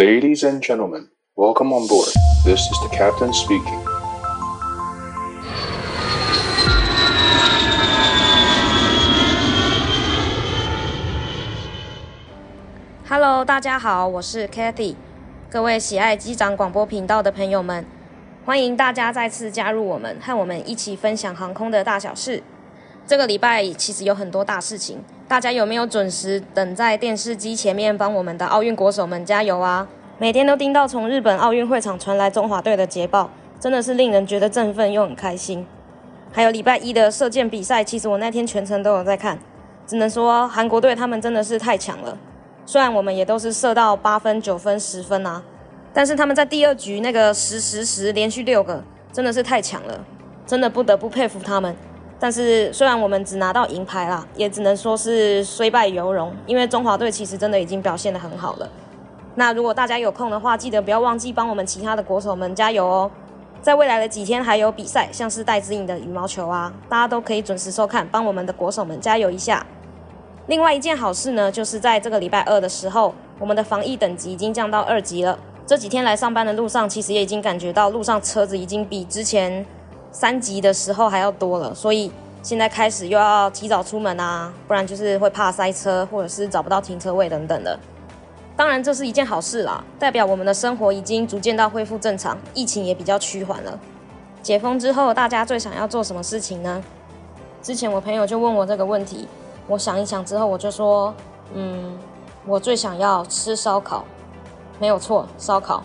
[0.00, 2.08] Ladies and gentlemen, welcome on board.
[2.42, 3.78] This is the captain speaking.
[13.06, 14.94] Hello，大家好，我是 Cathy。
[15.50, 17.84] 各位喜爱机长广播频道的朋友们，
[18.46, 22.42] 欢迎大家再次加入我们，和我们一起分享航空的大小事。
[23.10, 29.88] 这个礼拜其实有很多大事情，大家有没有准时等在电视机前面帮我们的奥运国手们加油啊？
[30.18, 33.28] 每天都听到从日本奥运会场传来中华队的捷报，
[33.58, 35.66] 真的是令人觉得振奋又很开心。
[36.30, 39.36] 还有礼拜一的射箭比赛，其实我那天全程都有在看，
[39.88, 42.16] 只能说韩国队他们真的是太强了。
[42.64, 45.42] 虽然我们也都是射到八分、九分、十分啊，
[45.92, 48.80] 但是他们在第二局那个十十十连续六个，
[49.12, 50.04] 真的是太强了，
[50.46, 51.74] 真的不得不佩服他们。
[52.20, 58.68] 但是虽然我们只拿到银牌啦，也只能说是虽败犹荣，因为中华队其实真的已经表现得很好了。
[59.36, 63.10] 那如果大家有空的话，记得不要忘记帮我们其他的国手们加油哦。
[63.62, 69.64] 在未来的几天还有比赛，像是戴资颖的羽毛球啊，大家都可以准时收看，帮我们的国手们加油一下。
[70.46, 75.38] 另外一件好事呢，就是在这个礼拜二的时候，我们的防疫等级已经降到二级了。
[75.66, 79.64] 这几天来上班的路上，其实也已经感觉到路上车子已经比之前。
[80.12, 82.10] 三级的时候还要多了，所以
[82.42, 87.78] 现在开始又要提早出门啊，不然就是会怕塞车，或者是找不到停车位等等的。
[88.56, 93.78] 当然这是一件好事啦，代表我们的生活已经逐渐到恢复正常，疫情也比较趋缓了。
[94.42, 96.82] 解封之后，大家最想要做什么事情呢？
[97.62, 99.28] 之前我朋友就问我这个问题，
[99.66, 101.14] 我想一想之后，我就说，
[101.54, 101.98] 嗯，
[102.46, 104.04] 我最想要吃烧烤，
[104.78, 105.82] 没有错，烧烤。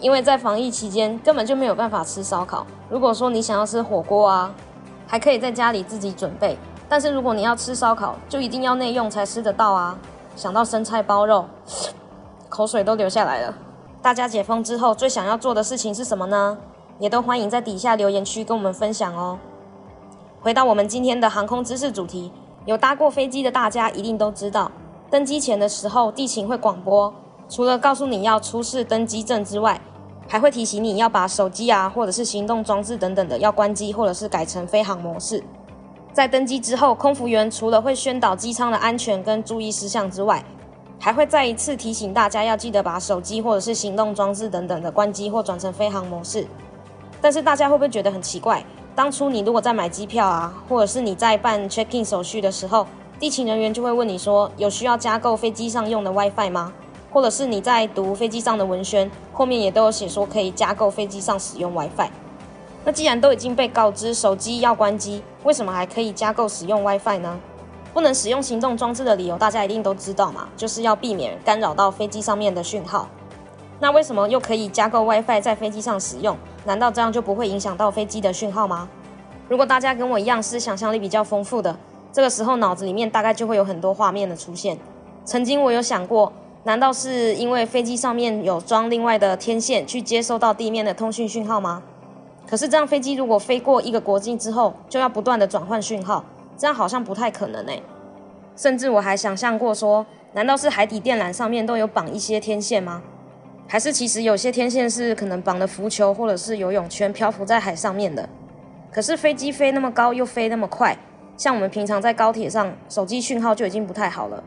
[0.00, 2.66] 因为在防疫期间根本就没有办法吃烧烤。
[2.88, 4.54] 如果说你想要吃火锅啊，
[5.06, 6.56] 还可以在家里自己准备。
[6.88, 9.98] 但是如果你要吃烧烤，就一定要内用才吃得到啊。
[10.36, 11.46] 想到生菜包肉，
[12.48, 13.54] 口水都流下来了。
[14.00, 16.56] 大家解封之后最想要做的事情是什么呢？
[16.98, 19.38] 也都欢迎在底下留言区跟我们分享哦。
[20.40, 22.32] 回到我们今天的航空知识主题，
[22.64, 24.70] 有搭过飞机的大家一定都知道，
[25.10, 27.12] 登机前的时候地勤会广播。
[27.48, 29.80] 除了告诉你要出示登机证之外，
[30.28, 35.42] 还会提醒你要把手机啊，或者是行动装置等等的要关机，或者是改成飞航模式。
[36.12, 40.44] 在登机之后，空服员除了会宣导机舱的安全跟注意事项之外，
[41.00, 46.46] 还会再一次提醒大家要记得把手机或者是行动装置等等的关机或转成飞航模式。
[47.20, 48.62] 但是大家会不会觉得很奇怪？
[48.94, 52.86] 当初你如果在买机票啊，或者是你在办 check in 手续的时候，
[53.18, 56.72] 地勤人员就会问你说，有需要加购飞机上用的 WiFi 吗？
[57.10, 62.10] 或者是你在读飞机上的文宣，后面也都有写说可以加购飞机上使用 WiFi。
[62.84, 67.38] 那既然都已经被告知手机要关机，为什么还可以加购使用 WiFi 呢？
[67.92, 73.08] 不能使用行动装置的理由大家一定都知道嘛，就是要避免干扰到飞机上面的讯号。
[73.80, 76.36] 那为什么又可以加购 WiFi 在飞机上使用？
[76.64, 78.88] 难道这样就不会影响到飞机的讯号吗？
[79.48, 81.76] 如果大家跟我一样是想象力比较丰富的，
[82.12, 84.78] 这个时候脑子里面大概就会有很多画面的出现。
[85.24, 86.32] 曾经我有想过。
[86.64, 91.82] 难道是因为飞机上面有装另外的天线去接收到地面的通讯讯号吗？
[92.46, 96.24] 可是这样飞机如果飞过一个国境之后，就要不断的转换讯号，
[96.56, 97.82] 这样好像不太可能诶。
[98.56, 103.02] 甚至我还想象过说，难道是海底电缆上面都有绑一些天线吗？
[103.66, 108.28] 还是其实有些天线是可能绑了浮球或者是游泳圈漂浮在海上面的？
[108.90, 110.96] 可是飞机飞那么高又飞那么快，
[111.36, 114.42] 像我们平常在高铁上，手机讯号就已经不太好了。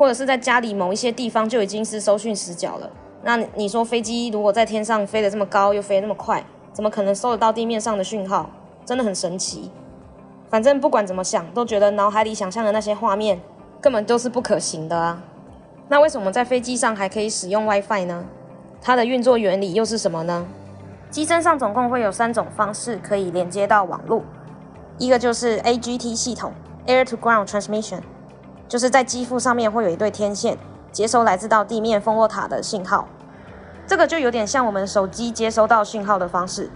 [0.00, 2.90] 或者是在家里某一些地方就已经是收讯死角了。
[3.22, 8.48] 那你说飞机如果在天上飞得这么高又飞得那么快，怎么可能收得到地面上的讯号？
[8.86, 9.70] 真的很神奇。
[10.48, 13.38] 反正不管怎么想，都觉得脑海里想象的那些画面
[13.78, 15.22] 根本都是不可行的啊。
[15.88, 18.24] 那为什么在飞机上还可以使用 WiFi 呢？
[18.80, 20.46] 它的运作原理又是什么呢？
[21.10, 24.22] 机身上总共会有三种方式可以连接到网络，
[24.96, 26.54] 一个就是 AGT 系统
[26.86, 28.00] （Air to Ground Transmission）。
[28.70, 30.56] 就是在肌肤上面会有一对天线，
[30.92, 33.08] 接收来自到地面蜂窝塔的信号，
[33.84, 36.70] 这个就有点像我们手机接收到讯号的方式，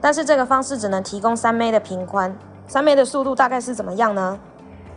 [0.00, 2.34] 但是这个方式只能提供三 M 的频宽，
[2.66, 4.38] 三 M 的速度大概是怎么样呢？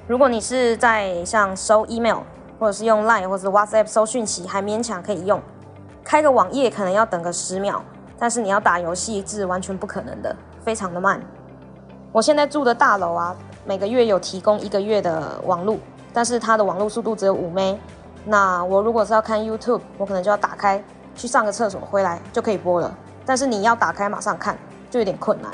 [0.07, 2.19] 如果你是在像收 email
[2.57, 5.41] 或者是用 Line 或者 WhatsApp 收讯息，还勉强可以用，
[6.05, 7.83] 开个网页可能要等个十秒，
[8.17, 10.33] 但是你要打游戏是完全不可能的，
[10.63, 11.21] 非常的慢。
[12.13, 13.35] 我现在住的大楼啊，
[13.65, 15.77] 每个月有提供一个月的网路。
[16.19, 17.77] 但是它的网络速度只有五 M，
[18.25, 20.83] 那我如果是要看 YouTube，我可能就要打开
[21.15, 22.93] 去上个厕所，回来就可以播了。
[23.25, 24.57] 但是你要打开马上看，
[24.91, 25.49] 就有点困难。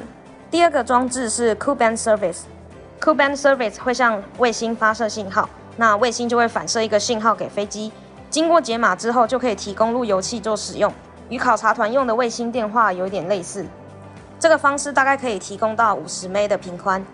[0.50, 5.48] 第二个装置是 COO Band Service，COO Band Service 会向卫星发射信号，
[5.78, 7.92] 那卫星就会反射一个信号给飞机，
[8.32, 10.92] 经过解码之后，就可以提供路由器做使用，
[11.30, 13.64] 与考察团用的卫星电话有点类似。
[14.40, 17.06] 这个方式大概可以提供到五十 M 的频宽，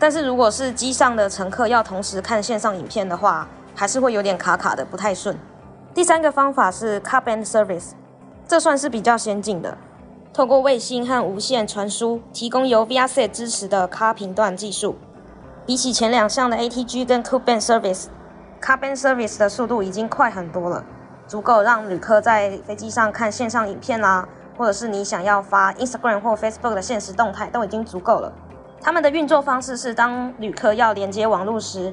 [0.00, 5.38] 但是如果是机上的乘客要同时看线上影片的话，还是会有点卡卡的，不太顺。
[5.92, 7.90] 第三个方法是 Car Band Service，
[8.48, 9.76] 这算是比较先进的，
[10.32, 14.96] 透过卫星和无线传输，提供由 VRC 支持的 Ka 频段技术。
[15.66, 20.82] 比起前两项的 ATG 跟 Ku Band Service，Ka Band Service 的速度已经快很多了，
[21.26, 24.26] 足够让旅客在飞机上看线上影片啦。
[24.56, 28.30] 或者是你想要发 Instagram 或 Facebook 的限时动态都已经足够了。
[28.82, 31.92] 他们的运作方式是，当旅客要连接网络时，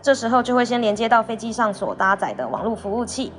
[0.00, 3.30] 这时候就会先连接到飞机上所搭载的网络服务器，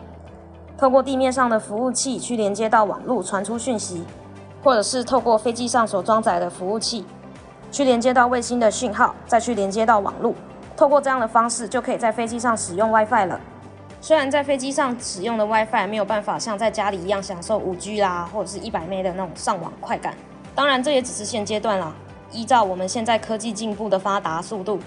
[0.78, 4.06] 透过地面上的服务器去连接到网络传出讯息，
[4.64, 7.04] 或者是透过飞机上所装载的服务器
[7.72, 10.36] 去连接到卫星的讯号，再去连接到网络。
[10.78, 13.40] 透过这样的方式，就可以在飞机上使用 WiFi 了。
[14.02, 20.14] 虽然在飞机上使用的 WiFi 没有办法像在家里一样享受 5G 啦，或者是一百 M 的那种上网快感，
[20.54, 21.92] 当然这也只是现阶段啦。
[22.34, 24.80] 依照我们现在科技进步的发达速度，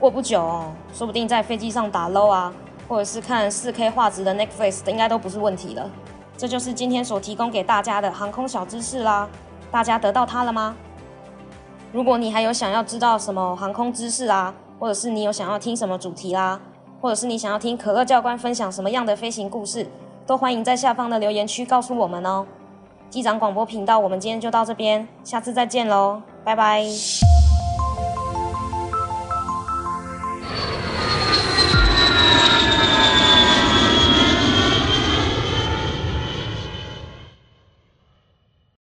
[0.00, 2.52] 过不久哦，说不定在飞机上打 low 啊，
[2.88, 5.88] 或者是看 4K 画质的 Netflix，应该都不是问题了。
[6.36, 9.28] 这就是今天所提供给大家的航空小知识啦，
[9.70, 10.74] 大家得到它了吗？
[11.92, 16.60] 如果你还有想要知道什么航空知识啊，或者是你有想要听什么主题啦？
[17.00, 19.86] 或者是你想要听可乐教官分享什么样的飞行故事，
[20.26, 22.46] 都欢迎在下方的留言区告诉我们哦。
[23.10, 27.43] 机长广播频道，我们今天就到这边，下次再见喽，拜拜。